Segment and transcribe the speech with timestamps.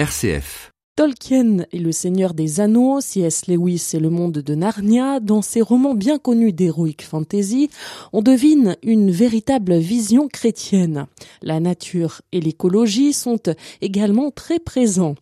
[0.00, 0.70] RCF.
[0.96, 3.48] Tolkien est le seigneur des anneaux, C.S.
[3.48, 5.20] Lewis est le monde de Narnia.
[5.20, 7.68] Dans ses romans bien connus d'heroic fantasy,
[8.14, 11.06] on devine une véritable vision chrétienne.
[11.42, 13.40] La nature et l'écologie sont
[13.82, 15.16] également très présents.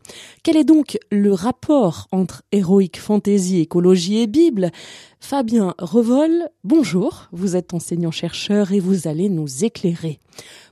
[0.45, 4.71] Quel est donc le rapport entre heroic fantasy, écologie et Bible?
[5.21, 10.21] Fabien Revol, bonjour, vous êtes enseignant-chercheur et vous allez nous éclairer.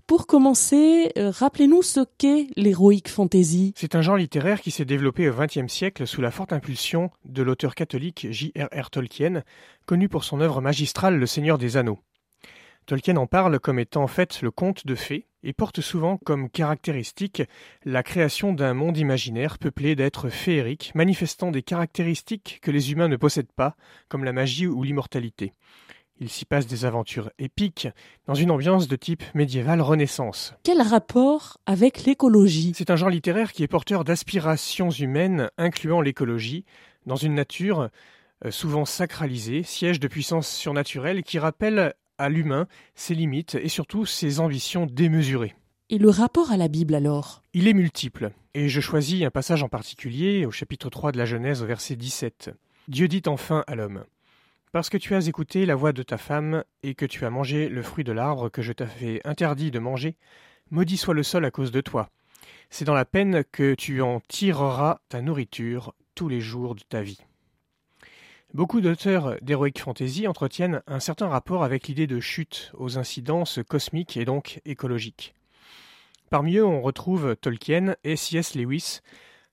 [0.06, 3.74] Pour commencer, euh, rappelez-nous ce qu'est l'héroïque fantasy.
[3.76, 7.42] C'est un genre littéraire qui s'est développé au XXe siècle sous la forte impulsion de
[7.42, 8.90] l'auteur catholique J.R.R.
[8.90, 9.42] Tolkien,
[9.84, 11.98] connu pour son œuvre magistrale Le Seigneur des Anneaux.
[12.86, 16.48] Tolkien en parle comme étant en fait le conte de fées et porte souvent comme
[16.48, 17.42] caractéristique
[17.84, 23.16] la création d'un monde imaginaire peuplé d'êtres féeriques manifestant des caractéristiques que les humains ne
[23.16, 23.74] possèdent pas,
[24.08, 25.52] comme la magie ou l'immortalité.
[26.18, 27.88] Il s'y passe des aventures épiques
[28.26, 30.54] dans une ambiance de type médiéval renaissance.
[30.62, 32.72] Quel rapport avec l'écologie?
[32.76, 36.64] C'est un genre littéraire qui est porteur d'aspirations humaines incluant l'écologie
[37.04, 37.90] dans une nature
[38.44, 44.06] euh, souvent sacralisée, siège de puissance surnaturelle qui rappelle à l'humain ses limites et surtout
[44.06, 45.54] ses ambitions démesurées.
[45.88, 47.42] Et le rapport à la Bible alors?
[47.54, 51.26] Il est multiple, et je choisis un passage en particulier au chapitre 3 de la
[51.26, 52.50] Genèse au verset 17.
[52.88, 54.04] Dieu dit enfin à l'homme
[54.76, 57.70] parce que tu as écouté la voix de ta femme, et que tu as mangé
[57.70, 60.18] le fruit de l'arbre que je t'avais interdit de manger,
[60.70, 62.10] maudit soit le sol à cause de toi.
[62.68, 67.00] C'est dans la peine que tu en tireras ta nourriture tous les jours de ta
[67.00, 67.20] vie.
[68.54, 74.16] Beaucoup d'auteurs d'Heroic Fantasy entretiennent un certain rapport avec l'idée de chute aux incidences cosmiques
[74.16, 75.34] et donc écologiques.
[76.30, 78.54] Parmi eux, on retrouve Tolkien et C.S.
[78.54, 79.00] Lewis,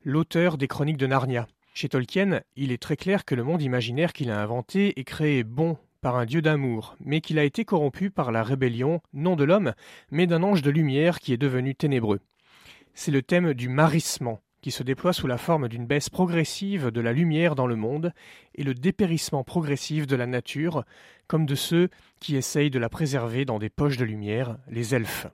[0.04, 4.14] l'auteur des Chroniques de Narnia, chez Tolkien, il est très clair que le monde imaginaire
[4.14, 8.12] qu'il a inventé est créé bon par un dieu d'amour, mais qu'il a été corrompu
[8.12, 9.74] par la rébellion, non de l'homme,
[10.12, 12.20] mais d'un ange de lumière qui est devenu ténébreux.
[12.94, 17.02] C'est le thème du marissement, qui se déploie sous la forme d'une baisse progressive de
[17.02, 18.14] la lumière dans le monde
[18.56, 20.86] et le dépérissement progressif de la nature,
[21.28, 21.90] comme de ceux
[22.22, 25.28] qui essayent de la préserver dans des poches de lumière, les elfes.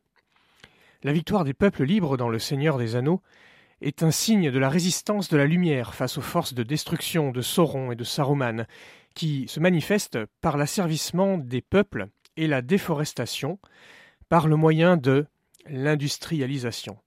[1.04, 3.22] La victoire des peuples libres dans le Seigneur des Anneaux
[3.82, 7.42] est un signe de la résistance de la lumière face aux forces de destruction de
[7.42, 8.66] Sauron et de Saruman,
[9.14, 13.60] qui se manifestent par l'asservissement des peuples et la déforestation
[14.28, 15.28] par le moyen de
[15.68, 16.98] l'industrialisation.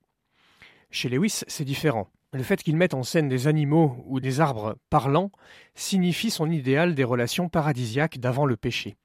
[0.92, 2.08] Chez Lewis, c'est différent.
[2.34, 5.30] Le fait qu'il mette en scène des animaux ou des arbres parlants
[5.74, 8.96] signifie son idéal des relations paradisiaques d'avant le péché.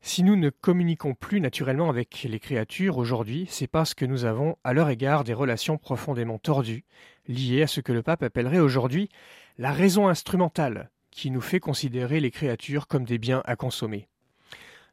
[0.00, 4.56] Si nous ne communiquons plus naturellement avec les créatures aujourd'hui, c'est parce que nous avons
[4.62, 6.84] à leur égard des relations profondément tordues,
[7.26, 9.08] liées à ce que le pape appellerait aujourd'hui
[9.58, 14.06] la raison instrumentale, qui nous fait considérer les créatures comme des biens à consommer.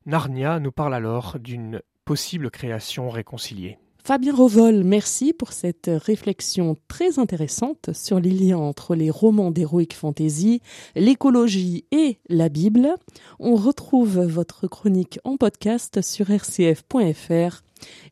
[0.07, 3.77] Narnia nous parle alors d'une possible création réconciliée.
[4.03, 9.93] Fabien Rovol, merci pour cette réflexion très intéressante sur les liens entre les romans d'Heroic
[9.93, 10.59] Fantasy,
[10.95, 12.95] l'écologie et la Bible.
[13.39, 17.61] On retrouve votre chronique en podcast sur rcf.fr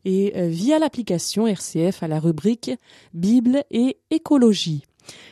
[0.04, 2.70] et euh, via l'application RCF à la rubrique
[3.12, 4.84] Bible et écologie.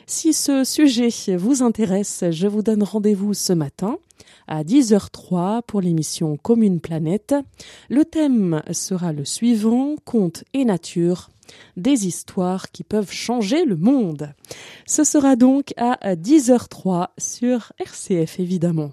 [0.06, 3.98] Si ce sujet vous intéresse, je vous donne rendez-vous ce matin
[4.46, 7.34] à 10h03 pour l'émission Commune Planète.
[7.88, 11.28] Le thème sera le suivant, conte et nature,
[11.76, 14.32] des histoires qui peuvent changer le monde.
[14.86, 18.92] Ce sera donc à 10h03 sur RCF évidemment.